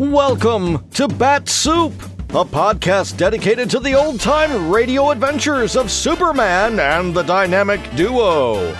[0.00, 1.92] Welcome to Bat-Supe,
[2.30, 8.74] a podcast dedicated to the old time radio adventures of Superman and the dynamic duo.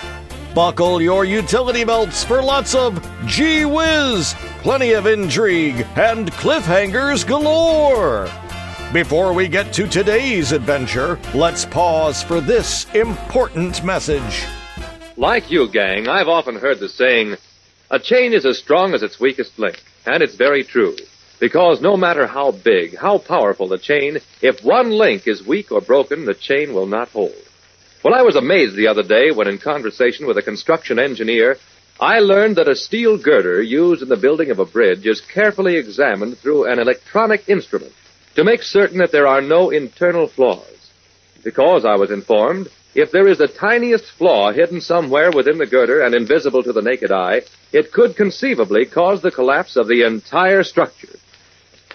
[0.54, 8.26] Buckle your utility belts for lots of gee whiz, plenty of intrigue, and cliffhangers galore.
[8.90, 14.46] Before we get to today's adventure, let's pause for this important message.
[15.18, 17.36] Like you, gang, I've often heard the saying,
[17.90, 19.82] a chain is as strong as its weakest link.
[20.06, 20.96] And it's very true.
[21.40, 25.80] Because no matter how big, how powerful the chain, if one link is weak or
[25.80, 27.34] broken, the chain will not hold.
[28.04, 31.56] Well, I was amazed the other day when in conversation with a construction engineer,
[31.98, 35.76] I learned that a steel girder used in the building of a bridge is carefully
[35.76, 37.92] examined through an electronic instrument
[38.36, 40.90] to make certain that there are no internal flaws.
[41.42, 46.02] Because, I was informed, if there is the tiniest flaw hidden somewhere within the girder
[46.02, 50.64] and invisible to the naked eye, it could conceivably cause the collapse of the entire
[50.64, 51.18] structure.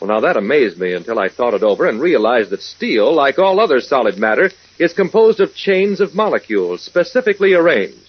[0.05, 3.39] Well, now that amazed me until I thought it over and realized that steel, like
[3.39, 8.07] all other solid matter, is composed of chains of molecules specifically arranged.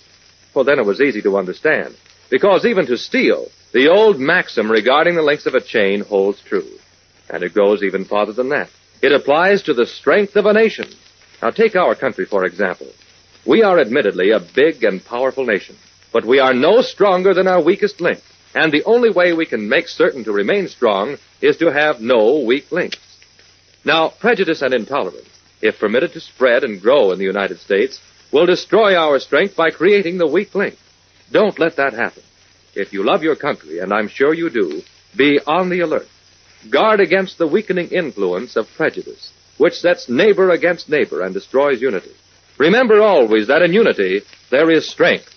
[0.53, 1.97] Well, then it was easy to understand.
[2.29, 6.69] Because even to steel, the old maxim regarding the lengths of a chain holds true.
[7.31, 8.69] And it goes even farther than that.
[9.01, 10.91] It applies to the strength of a nation.
[11.41, 12.89] Now take our country, for example.
[13.47, 15.77] We are admittedly a big and powerful nation,
[16.13, 18.21] but we are no stronger than our weakest link.
[18.57, 22.39] And the only way we can make certain to remain strong is to have no
[22.39, 22.97] weak links.
[23.85, 25.29] Now, prejudice and intolerance,
[25.61, 28.01] if permitted to spread and grow in the United States,
[28.33, 30.79] will destroy our strength by creating the weak link.
[31.31, 32.23] Don't let that happen.
[32.75, 34.81] If you love your country, and I'm sure you do,
[35.15, 36.09] be on the alert.
[36.71, 42.15] Guard against the weakening influence of prejudice, which sets neighbor against neighbor and destroys unity.
[42.57, 45.36] Remember always that in unity there is strength.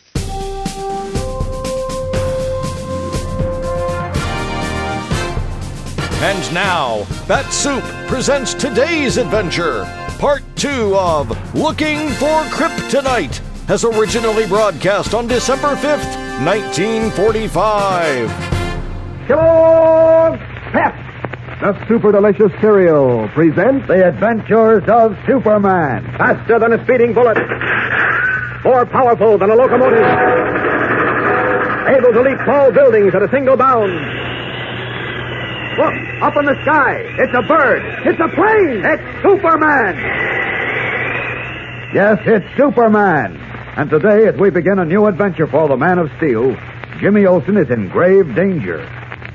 [6.22, 9.86] And now, Bat-Supe presents today's adventure,
[10.20, 18.28] part two of Looking for Kryptonite, as originally broadcast on December 5th, 1945.
[19.28, 20.41] Kellogg's
[20.74, 20.94] Pep,
[21.62, 26.03] the super delicious cereal, presents The Adventures of Superman.
[26.18, 27.38] Faster than a speeding bullet,
[28.66, 30.03] more powerful than a locomotive,
[31.88, 33.94] able to leap tall buildings at a single bound.
[35.80, 36.96] Look, up in the sky.
[37.18, 37.81] It's a bird.
[38.06, 38.84] It's a plane.
[38.84, 39.96] It's Superman.
[41.94, 43.38] Yes, it's Superman.
[43.78, 46.57] And today, as we begin a new adventure for the Man of Steel,
[47.00, 48.88] Jimmy Olsen is in grave danger.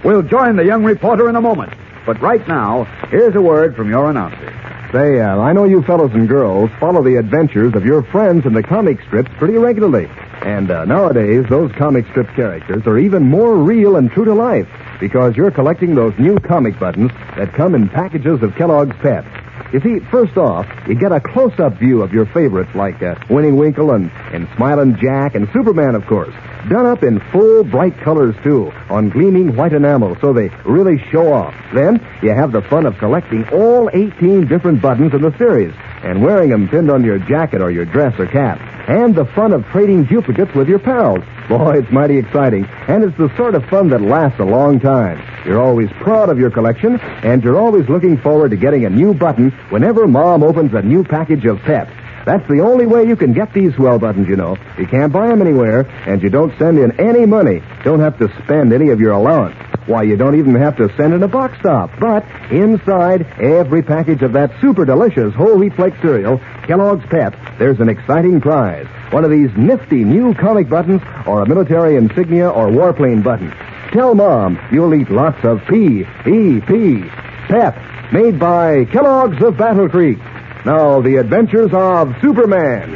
[0.04, 1.72] We'll join the young reporter in a moment.
[2.04, 4.52] But right now, here's a word from your announcer.
[4.92, 8.52] Say, uh, I know you fellows and girls follow the adventures of your friends in
[8.52, 10.08] the comic strips pretty regularly.
[10.42, 14.68] And uh, nowadays, those comic strip characters are even more real and true to life
[15.04, 19.26] because you're collecting those new comic buttons that come in packages of Kellogg's Pep.
[19.70, 23.52] You see, first off, you get a close-up view of your favorites like uh, Winnie
[23.52, 26.32] Winkle and, and Smiling Jack and Superman, of course.
[26.68, 31.30] Done up in full bright colors, too, on gleaming white enamel, so they really show
[31.30, 31.54] off.
[31.74, 36.22] Then, you have the fun of collecting all 18 different buttons in the series and
[36.22, 38.58] wearing them pinned on your jacket or your dress or cap.
[38.88, 41.24] And the fun of trading duplicates with your pals.
[41.48, 42.64] Boy, it's mighty exciting.
[42.88, 45.22] And it's the sort of fun that lasts a long time.
[45.44, 49.12] You're always proud of your collection, and you're always looking forward to getting a new
[49.12, 51.90] button whenever Mom opens a new package of Pep.
[52.24, 54.56] That's the only way you can get these swell buttons, you know.
[54.78, 57.62] You can't buy them anywhere, and you don't send in any money.
[57.84, 59.56] Don't have to spend any of your allowance.
[59.86, 61.90] Why, you don't even have to send in a box stop.
[62.00, 67.80] But inside every package of that super delicious whole wheat flake cereal, Kellogg's Pep, there's
[67.80, 68.86] an exciting prize.
[69.10, 73.52] One of these nifty new comic buttons, or a military insignia or warplane button.
[73.92, 77.04] Tell Mom you'll eat lots of P, P, P.
[77.48, 77.76] Pep,
[78.12, 80.18] made by Kellogg's of Battle Creek.
[80.64, 82.94] Now, the adventures of Superman.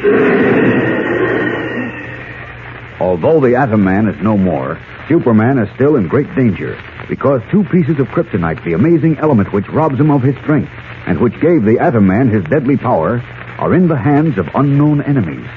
[2.99, 6.79] Although the Atom Man is no more, Superman is still in great danger
[7.11, 10.73] because two pieces of kryptonite, the amazing element which robs him of his strength
[11.07, 13.23] and which gave the Atom Man his deadly power,
[13.59, 15.49] are in the hands of unknown enemies.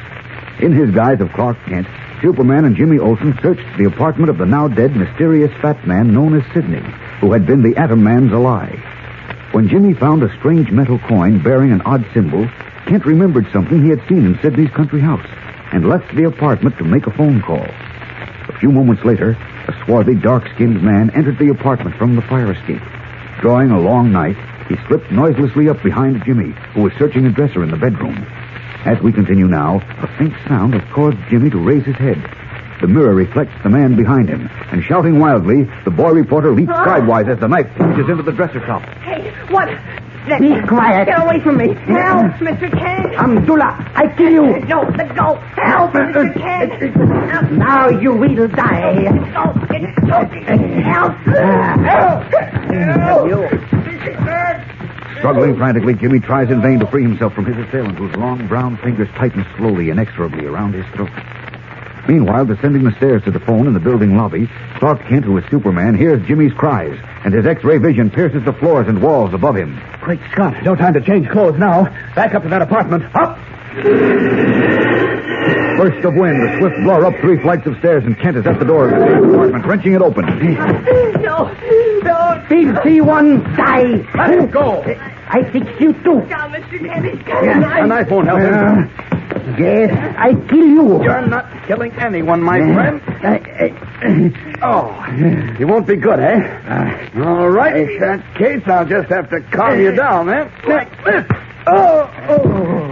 [0.60, 1.88] In his guise of Clark Kent,
[2.22, 6.38] Superman and Jimmy Olsen searched the apartment of the now dead mysterious fat man known
[6.38, 6.84] as Sidney,
[7.22, 8.76] who had been the Atom Man's ally.
[9.52, 12.48] When Jimmy found a strange metal coin bearing an odd symbol,
[12.86, 15.26] Kent remembered something he had seen in Sidney's country house
[15.74, 17.66] and left the apartment to make a phone call.
[18.48, 19.32] A few moments later,
[19.68, 22.82] a swarthy, dark-skinned man entered the apartment from the fire escape.
[23.42, 24.38] Drawing a long knife,
[24.70, 28.26] he slipped noiselessly up behind Jimmy, who was searching a dresser in the bedroom.
[28.86, 32.18] As we continue now, a faint sound has caused Jimmy to raise his head.
[32.82, 34.50] The mirror reflects the man behind him.
[34.72, 36.84] And shouting wildly, the boy reporter leaps oh.
[36.84, 38.82] sidewise as the knife plunges into the dresser top.
[39.04, 39.70] Hey, what?
[40.28, 41.08] Let Be quiet.
[41.08, 41.74] Get away from me.
[41.74, 42.72] Help, Mr.
[42.72, 43.14] Kent.
[43.14, 44.60] Amdullah, I kill you.
[44.66, 45.36] No, let go.
[45.58, 46.30] Help, uh, Mr.
[46.30, 46.74] Uh, Kent.
[46.98, 49.02] Uh, now you will die.
[49.32, 49.58] Help.
[49.66, 50.32] Help.
[51.86, 52.32] Help.
[55.20, 58.78] Struggling frantically, Jimmy tries in vain to free himself from his assailant, whose long brown
[58.78, 61.12] fingers tighten slowly, inexorably around his throat.
[62.12, 64.50] Meanwhile, descending the stairs to the phone in the building lobby,
[64.80, 68.90] Clark Kent, who is Superman, hears Jimmy's cries, and his X-ray vision pierces the floors
[68.90, 69.80] and walls above him.
[70.02, 71.86] Great Scott, no time to change clothes now.
[72.14, 73.06] Back up to that apartment.
[73.16, 73.38] Up!
[75.78, 78.60] Burst of wind, a swift blur up three flights of stairs, and Kent is at
[78.60, 80.26] the door of the apartment, wrenching it open.
[81.22, 81.48] No,
[82.04, 82.46] no.
[82.50, 84.06] Filthy one, die.
[84.18, 84.84] Let him go.
[84.84, 86.26] I fix you too.
[86.26, 86.78] Now, Mr.
[86.78, 87.84] Kent, he's got a knife.
[87.86, 89.11] A knife won't help him.
[89.58, 91.04] Yes, I kill you.
[91.04, 93.02] You're not killing anyone, my friend.
[94.62, 97.12] Oh, you won't be good, eh?
[97.24, 97.76] All right.
[97.76, 100.50] In that case, I'll just have to calm you down, eh?
[100.68, 101.26] Like this.
[101.68, 102.88] Oh, oh.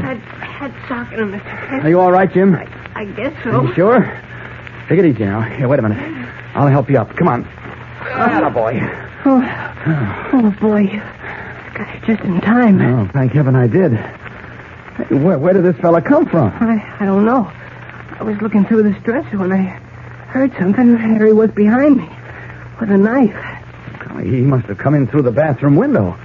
[0.00, 1.68] Had, had sock in Mr.
[1.68, 1.84] Kent.
[1.84, 2.54] Are you all right, Jim?
[2.94, 3.62] I guess so.
[3.62, 4.00] You sure?
[4.88, 5.40] Take it easy now.
[5.42, 5.98] Here, wait a minute.
[6.54, 7.14] I'll help you up.
[7.16, 7.44] Come on.
[8.02, 8.80] Ah, boy.
[9.22, 10.86] Oh, oh boy.
[10.86, 12.80] Got it just in time.
[12.80, 13.92] Oh, thank heaven I did.
[15.08, 16.48] Where, where did this fella come from?
[16.60, 17.50] I, I don't know.
[18.18, 20.94] I was looking through the dresser when I heard something.
[21.18, 22.08] There he was behind me
[22.80, 23.36] with a knife.
[24.24, 26.16] He must have come in through the bathroom window.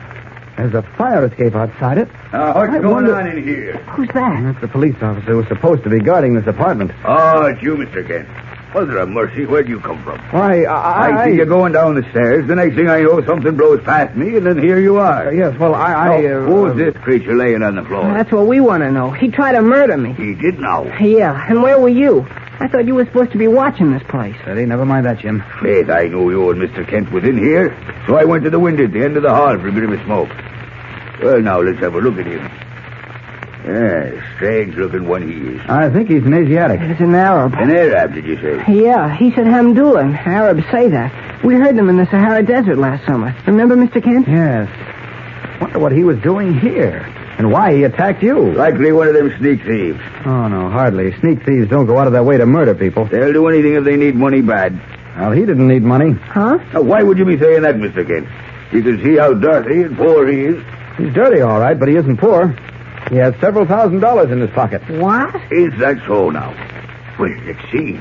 [0.57, 2.09] There's a fire escape outside it.
[2.31, 3.77] Uh, what's I going wonder- on in here?
[3.95, 4.43] Who's that?
[4.43, 6.91] That's the police officer who was supposed to be guarding this apartment.
[7.05, 8.05] Oh, it's you, Mr.
[8.07, 8.27] Kent.
[8.75, 10.19] Mother of mercy, where'd you come from?
[10.31, 11.21] Why, I...
[11.21, 12.45] I, see you going down the stairs.
[12.45, 15.29] The next thing I know, something blows past me, and then here you are.
[15.29, 15.93] Uh, yes, well, I...
[15.93, 18.03] I Now, uh, who's this creature laying on the floor?
[18.03, 19.11] That's what we want to know.
[19.11, 20.11] He tried to murder me.
[20.11, 20.83] He did now.
[20.99, 22.27] Yeah, and where were you?
[22.59, 24.35] I thought you were supposed to be watching this place.
[24.41, 25.41] Steady, never mind that, Jim.
[25.61, 26.85] Faith, I knew you and Mr.
[26.85, 27.77] Kent was in here,
[28.07, 29.85] so I went to the window at the end of the hall for a bit
[29.85, 30.29] of a smoke.
[31.23, 32.51] Well, now, let's have a look at him.
[33.65, 35.61] Yeah, strange-looking one he is.
[35.67, 36.81] I think he's an Asiatic.
[36.81, 37.53] It's an Arab.
[37.53, 38.63] An Arab, did you say?
[38.71, 40.15] Yeah, he said Hamdullah.
[40.25, 41.43] Arabs say that.
[41.43, 43.35] We heard them in the Sahara Desert last summer.
[43.47, 44.03] Remember, Mr.
[44.03, 44.27] Kent?
[44.27, 44.69] Yes.
[45.59, 47.05] Wonder what he was doing here,
[47.39, 48.53] and why he attacked you.
[48.53, 49.99] Likely one of them sneak thieves.
[50.25, 51.17] Oh, no, hardly.
[51.19, 53.05] Sneak thieves don't go out of their way to murder people.
[53.05, 54.79] They'll do anything if they need money bad.
[55.17, 56.11] Well, he didn't need money.
[56.11, 56.59] Huh?
[56.73, 58.05] Now, why would you be saying that, Mr.
[58.05, 58.27] Kent?
[58.73, 60.63] You can see how dirty and poor he is.
[60.97, 62.55] He's dirty, all right, but he isn't poor.
[63.09, 64.81] He has several thousand dollars in his pocket.
[64.89, 65.35] What?
[65.51, 66.51] Is that so now?
[67.19, 67.99] Well, let's see.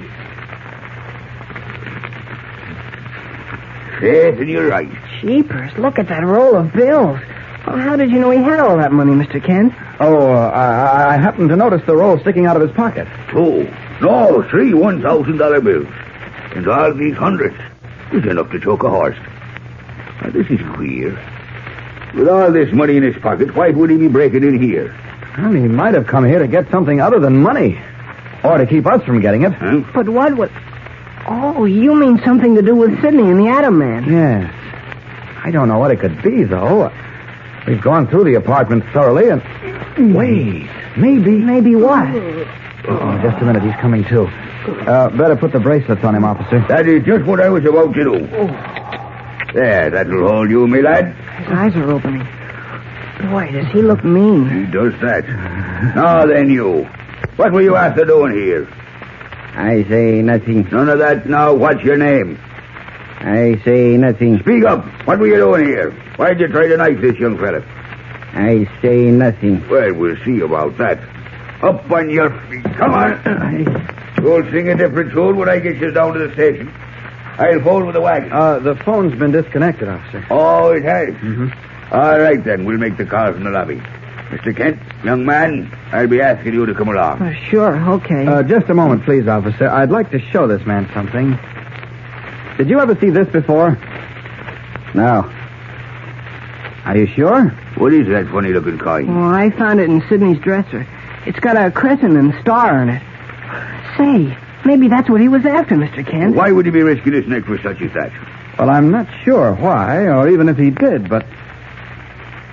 [4.00, 4.88] Faith, and you're right.
[5.20, 7.20] Jeepers, look at that roll of bills.
[7.66, 9.42] Well, how did you know he had all that money, Mr.
[9.42, 9.72] Kent?
[10.00, 13.06] Oh, uh, I, I happened to notice the roll sticking out of his pocket.
[13.30, 13.70] Two.
[14.02, 15.86] No, three one thousand dollar bills.
[16.54, 17.56] And all these hundreds.
[18.12, 19.16] It's enough to choke a horse.
[20.22, 21.12] Now, this is queer.
[22.14, 24.94] With all this money in his pocket, why would he be breaking in here?
[25.36, 27.80] Well, he might have come here to get something other than money.
[28.44, 29.52] Or to keep us from getting it.
[29.52, 29.82] Huh?
[29.92, 30.52] But what would...
[31.26, 34.04] Oh, you mean something to do with Sidney and the Atom Man.
[34.04, 34.54] Yes.
[35.42, 36.92] I don't know what it could be, though.
[37.66, 40.14] We've gone through the apartment thoroughly and.
[40.14, 40.68] Wait,
[40.98, 41.38] maybe.
[41.38, 42.08] Maybe what?
[42.86, 43.62] Oh, just a minute.
[43.62, 44.26] He's coming too.
[44.26, 46.62] Uh, better put the bracelets on him, officer.
[46.68, 48.26] That is just what I was about to do.
[49.54, 51.16] There, that'll hold you, me lad.
[51.44, 52.26] His eyes are opening.
[53.30, 54.48] Boy, does he look mean.
[54.48, 55.24] He does that.
[55.94, 56.84] now then, you.
[57.36, 58.66] What were you after doing here?
[59.54, 60.68] I say nothing.
[60.72, 61.52] None of that now.
[61.52, 62.38] What's your name?
[63.20, 64.40] I say nothing.
[64.40, 64.84] Speak up.
[65.06, 65.90] What were you doing here?
[66.16, 67.62] Why'd you try to knife this young fella?
[68.32, 69.68] I say nothing.
[69.68, 70.98] Well, we'll see about that.
[71.62, 72.64] Up on your feet.
[72.76, 73.94] Come on.
[74.22, 76.72] You'll sing a different tune when I get you down to the station.
[77.38, 78.32] I'll phone with the wagon.
[78.32, 80.24] Uh, the phone's been disconnected, officer.
[80.30, 81.14] oh, it has?
[81.92, 82.64] All right, then.
[82.64, 83.76] We'll make the call from the lobby.
[84.30, 84.56] Mr.
[84.56, 87.22] Kent, young man, I'll be asking you to come along.
[87.22, 88.26] Oh, sure, okay.
[88.26, 89.68] Uh, just a moment, please, officer.
[89.68, 91.38] I'd like to show this man something.
[92.56, 93.76] Did you ever see this before?
[94.94, 95.30] No.
[96.84, 97.48] Are you sure?
[97.76, 99.08] What is that funny-looking coin?
[99.08, 100.86] oh, I found it in Sidney's dresser.
[101.26, 103.02] It's got a crescent and star on it.
[103.96, 106.06] Say, maybe that's what he was after, Mr.
[106.08, 106.34] Kent.
[106.36, 108.12] Why would he be risking his neck for such as that?
[108.58, 111.26] Well, I'm not sure why, or even if he did, but.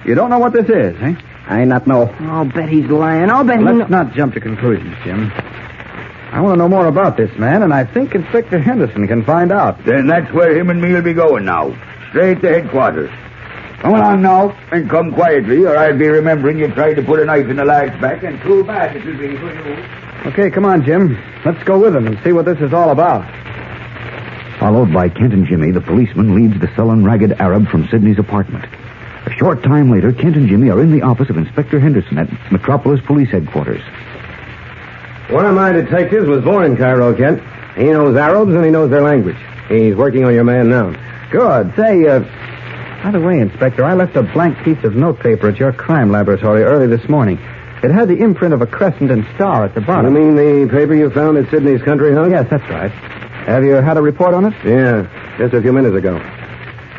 [0.06, 1.16] You don't know what this is, eh?
[1.48, 2.04] I not know.
[2.22, 3.30] I'll bet he's lying.
[3.30, 3.66] I'll bet he...
[3.66, 5.32] Let's kno- not jump to conclusions, Jim.
[6.32, 9.52] I want to know more about this man, and I think Inspector Henderson can find
[9.52, 9.84] out.
[9.86, 11.76] Then that's where him and me'll be going now.
[12.10, 13.12] Straight to headquarters.
[13.80, 17.26] Come along now, and come quietly, or I'll be remembering you tried to put a
[17.26, 20.01] knife in the lad's back, and too bad it will be for you.
[20.26, 21.18] Okay, come on, Jim.
[21.44, 23.26] Let's go with him and see what this is all about.
[24.60, 28.64] Followed by Kent and Jimmy, the policeman leads the sullen, ragged Arab from Sidney's apartment.
[29.26, 32.52] A short time later, Kent and Jimmy are in the office of Inspector Henderson at
[32.52, 33.82] Metropolis Police Headquarters.
[35.30, 37.42] One of my detectives was born in Cairo, Kent.
[37.76, 39.38] He knows Arabs and he knows their language.
[39.70, 40.94] He's working on your man now.
[41.32, 41.74] Good.
[41.76, 42.20] Say, uh,
[43.02, 46.64] by the way, Inspector, I left a blank piece of notepaper at your crime laboratory
[46.64, 47.40] early this morning.
[47.84, 50.16] It had the imprint of a crescent and star at the bottom.
[50.16, 52.30] You mean the paper you found at Sydney's country house?
[52.30, 52.92] Yes, that's right.
[52.92, 54.54] Have you had a report on it?
[54.64, 55.08] Yeah,
[55.40, 56.22] just a few minutes ago.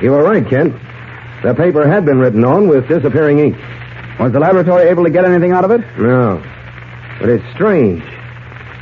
[0.00, 0.74] You were right, Kent.
[1.44, 3.56] The paper had been written on with disappearing ink.
[4.18, 5.80] Was the laboratory able to get anything out of it?
[5.98, 6.42] No.
[7.20, 8.02] But it's strange.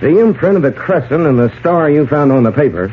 [0.01, 2.87] The imprint of the crescent and the star you found on the paper,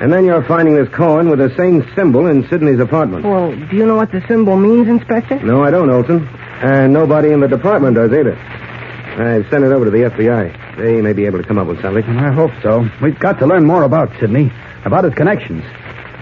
[0.00, 3.24] and then you're finding this coin with the same symbol in Sydney's apartment.
[3.24, 5.38] Well, do you know what the symbol means, Inspector?
[5.44, 6.28] No, I don't, Olsen.
[6.62, 8.36] And nobody in the department does either.
[8.36, 10.76] I've sent it over to the FBI.
[10.76, 12.04] They may be able to come up with something.
[12.04, 12.88] I hope so.
[13.02, 14.52] We've got to learn more about Sidney,
[14.84, 15.64] about his connections.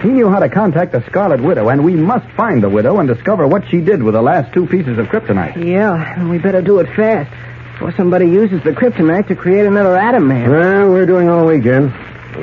[0.01, 3.07] He knew how to contact the Scarlet Widow, and we must find the widow and
[3.07, 5.63] discover what she did with the last two pieces of kryptonite.
[5.65, 7.29] Yeah, we better do it fast
[7.73, 10.49] before somebody uses the kryptonite to create another Atom Man.
[10.49, 11.93] Well, we're doing all we can.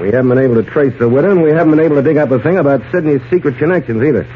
[0.00, 2.18] We haven't been able to trace the widow, and we haven't been able to dig
[2.18, 4.26] up a thing about Sidney's secret connections either.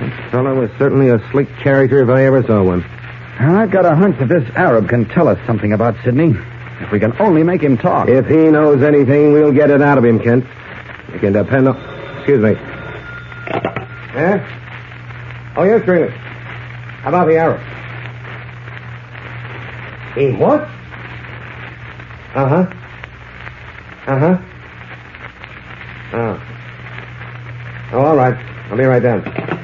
[0.00, 2.84] This fellow was certainly a slick character if I ever saw one.
[3.40, 6.34] I've got a hunch that this Arab can tell us something about Sidney.
[6.80, 8.08] If we can only make him talk.
[8.08, 10.44] If he knows anything, we'll get it out of him, Kent.
[11.12, 11.76] You can depend on.
[12.18, 12.52] Excuse me.
[14.14, 15.54] Yeah?
[15.56, 16.12] Oh, yes, Greenwich.
[16.12, 17.60] How about the Arab?
[20.14, 20.62] He what?
[22.34, 22.66] Uh huh.
[24.06, 24.38] Uh huh.
[26.12, 26.42] Oh.
[27.92, 28.36] Oh, all right.
[28.70, 29.57] I'll be right down.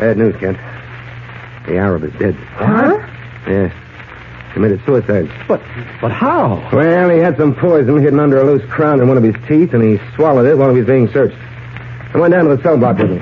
[0.00, 0.56] Bad news, Kent.
[1.66, 2.34] The Arab is dead.
[2.34, 2.96] Huh?
[3.46, 3.70] Yeah.
[4.54, 5.30] Committed suicide.
[5.46, 5.60] But,
[6.00, 6.70] but how?
[6.72, 9.74] Well, he had some poison hidden under a loose crown in one of his teeth,
[9.74, 11.36] and he swallowed it while he was being searched.
[12.14, 13.18] I went down to the cell block with him.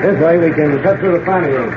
[0.00, 1.70] This way, we can cut through the filing room.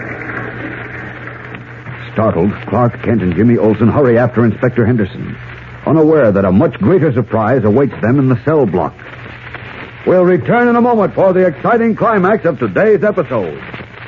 [2.14, 5.36] Startled, Clark, Kent, and Jimmy Olsen hurry after Inspector Henderson,
[5.86, 8.96] unaware that a much greater surprise awaits them in the cell block.
[10.08, 13.62] We'll return in a moment for the exciting climax of today's episode.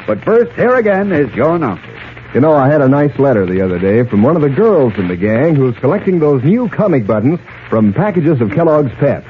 [0.07, 1.93] But first, here again is your announcer.
[2.33, 4.93] You know, I had a nice letter the other day from one of the girls
[4.97, 9.25] in the gang who's collecting those new comic buttons from packages of Kellogg's Pep.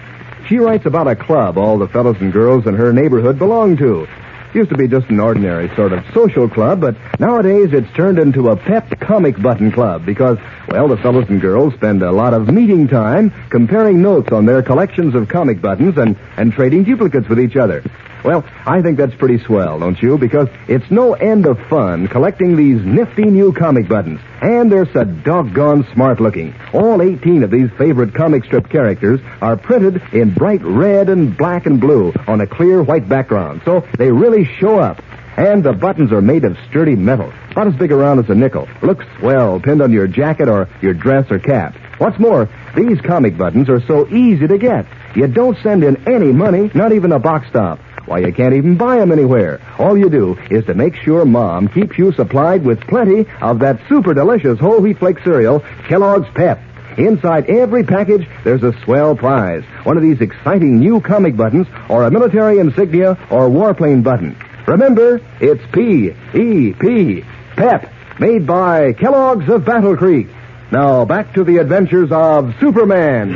[0.47, 4.07] She writes about a club all the fellows and girls in her neighborhood belong to.
[4.53, 8.49] Used to be just an ordinary sort of social club, but nowadays it's turned into
[8.49, 10.39] a pet comic button club because,
[10.69, 14.63] well, the fellows and girls spend a lot of meeting time comparing notes on their
[14.63, 17.83] collections of comic buttons and, and trading duplicates with each other.
[18.23, 20.17] Well, I think that's pretty swell, don't you?
[20.17, 24.19] Because it's no end of fun collecting these nifty new comic buttons.
[24.41, 26.53] And they're so doggone smart looking.
[26.73, 31.65] All 18 of these favorite comic strip characters are printed in bright red and black
[31.65, 33.61] and blue on a clear white background.
[33.65, 35.01] So they really show up.
[35.37, 38.67] And the buttons are made of sturdy metal, about as big around as a nickel.
[38.81, 41.75] Looks swell, pinned on your jacket or your dress or cap.
[41.97, 44.85] What's more, these comic buttons are so easy to get.
[45.15, 47.79] You don't send in any money, not even a box stop.
[48.09, 49.61] Why, you can't even buy them anywhere.
[49.77, 53.79] All you do is to make sure Mom keeps you supplied with plenty of that
[53.87, 56.59] super delicious whole wheat flake cereal, Kellogg's Pep.
[56.97, 59.63] Inside every package, there's a swell prize.
[59.83, 64.35] One of these exciting new comic buttons, or a military insignia, or warplane button.
[64.65, 67.25] Remember, it's P-E-P,
[67.57, 70.29] Pep, made by Kellogg's of Battle Creek.
[70.71, 73.35] Now, back to the adventures of Superman.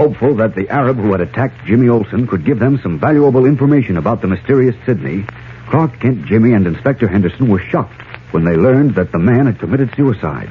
[0.00, 3.98] Hopeful that the Arab who had attacked Jimmy Olsen could give them some valuable information
[3.98, 5.26] about the mysterious Sidney,
[5.68, 9.58] Clark Kent, Jimmy, and Inspector Henderson were shocked when they learned that the man had
[9.58, 10.50] committed suicide.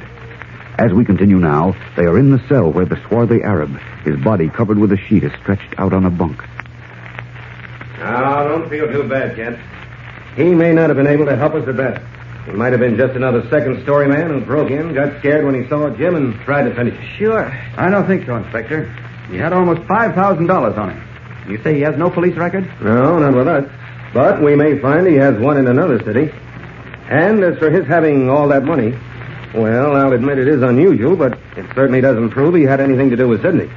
[0.77, 4.50] As we continue now, they are in the cell where the swarthy Arab, his body
[4.50, 6.44] covered with a sheet, is stretched out on a bunk.
[7.98, 9.58] Now, don't feel too bad, Kent.
[10.36, 12.00] He may not have been able to help us a bit.
[12.46, 15.60] He might have been just another second story man who broke in, got scared when
[15.60, 17.18] he saw Jim, and tried to finish.
[17.18, 17.51] Sure.
[17.77, 19.09] I don't think so, Inspector.
[19.30, 21.04] He had almost $5,000 on him.
[21.52, 22.70] You say he has no police record?
[22.82, 23.70] No, not with us.
[24.14, 26.32] But we may find he has one in another city.
[27.10, 28.94] And as for his having all that money,
[29.54, 33.16] well, I'll admit it is unusual, but it certainly doesn't prove he had anything to
[33.16, 33.70] do with Sidney.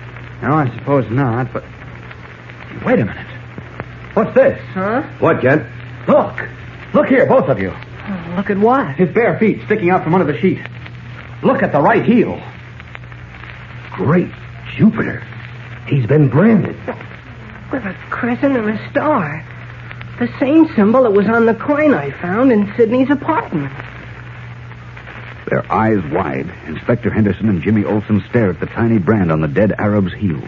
[0.43, 1.65] No, I suppose not, but.
[2.85, 3.27] Wait a minute.
[4.15, 4.61] What's this?
[4.75, 5.03] Huh?
[5.19, 5.67] What, Kent?
[6.09, 6.49] Look!
[6.93, 7.73] Look here, both of you.
[7.75, 8.97] Oh, look at what?
[8.97, 10.61] His bare feet sticking out from under the sheet.
[11.43, 12.43] Look at the right heel.
[13.93, 14.31] Great
[14.77, 15.23] Jupiter.
[15.93, 16.75] He's been branded.
[17.71, 19.45] With a crescent and a star.
[20.19, 23.71] The same symbol that was on the coin I found in Sidney's apartment.
[25.51, 29.49] Their eyes wide, Inspector Henderson and Jimmy Olsen stare at the tiny brand on the
[29.49, 30.41] dead Arab's heel.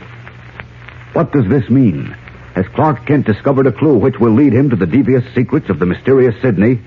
[1.13, 2.17] What does this mean?
[2.55, 5.79] Has Clark Kent discovered a clue which will lead him to the devious secrets of
[5.79, 6.81] the mysterious Sydney,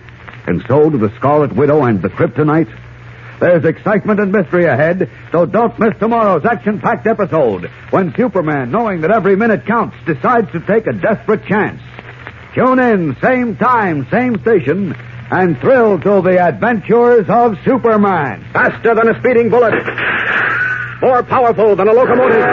[0.48, 2.76] and so to the Scarlet Widow and the Kryptonite?
[3.40, 9.12] There's excitement and mystery ahead, so don't miss tomorrow's action-packed episode when Superman, knowing that
[9.12, 11.80] every minute counts, decides to take a desperate chance.
[12.56, 14.96] Tune in, same time, same station,
[15.30, 18.44] and thrill to the adventures of Superman.
[18.54, 19.76] Faster than a speeding bullet.
[21.02, 22.44] More powerful than a locomotive.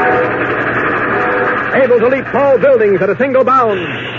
[1.74, 4.13] Able to leap tall buildings at a single bound.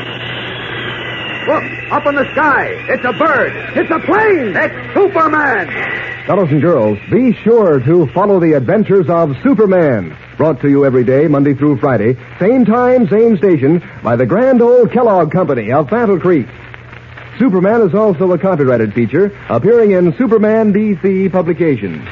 [1.48, 2.66] Look, up in the sky.
[2.90, 3.52] It's a bird.
[3.75, 4.56] It's a plane.
[4.56, 6.25] It's Superman.
[6.25, 10.18] Fellows and girls, be sure to follow the adventures of Superman.
[10.38, 14.62] Brought to you every day, Monday through Friday, same time, same station, by the grand
[14.62, 16.48] old Kellogg Company of Battle Creek.
[17.38, 22.04] Superman is also a copyrighted feature appearing in Superman DC publications.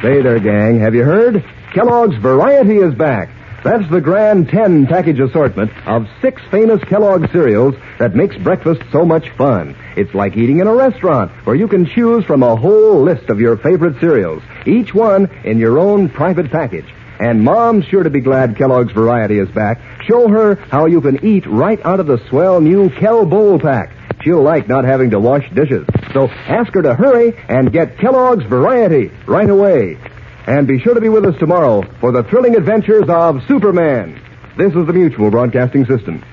[0.00, 1.44] Say there, gang, have you heard?
[1.74, 3.28] Kellogg's Variety is back.
[3.62, 9.04] That's the grand 10 package assortment of six famous Kellogg cereals that makes breakfast so
[9.04, 9.76] much fun.
[9.96, 13.38] It's like eating in a restaurant where you can choose from a whole list of
[13.38, 16.86] your favorite cereals, each one in your own private package.
[17.18, 19.78] And Mom's sure to be glad Kellogg's Variety is back.
[20.04, 23.92] Show her how you can eat right out of the swell new Kell Bowl pack.
[24.22, 25.86] She'll like not having to wash dishes.
[26.14, 29.98] So ask her to hurry and get Kellogg's Variety right away.
[30.46, 34.20] And be sure to be with us tomorrow for the thrilling adventures of Superman.
[34.56, 36.24] This is the Mutual Broadcasting System.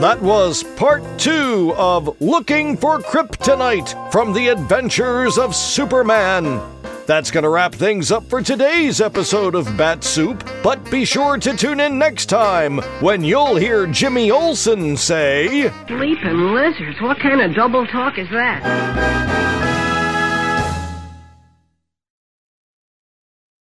[0.00, 6.60] That was part two of Looking for Kryptonite from the Adventures of Superman.
[7.06, 11.56] That's going to wrap things up for today's episode of Bat-Supe, but be sure to
[11.56, 15.70] tune in next time when you'll hear Jimmy Olsen say.
[15.88, 17.00] Leaping lizards.
[17.00, 19.55] What kind of double talk is that?